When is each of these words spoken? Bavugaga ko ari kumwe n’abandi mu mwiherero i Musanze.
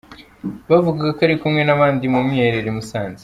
Bavugaga 0.69 1.11
ko 1.17 1.21
ari 1.25 1.35
kumwe 1.41 1.61
n’abandi 1.65 2.03
mu 2.13 2.19
mwiherero 2.25 2.67
i 2.71 2.75
Musanze. 2.77 3.19